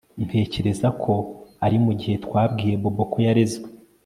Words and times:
Ntekereza 0.25 0.87
ko 1.01 1.13
ari 1.65 1.77
mugihe 1.85 2.15
twabwiye 2.25 2.75
Bobo 2.81 3.03
ko 3.11 3.17
yarezwe 3.27 3.67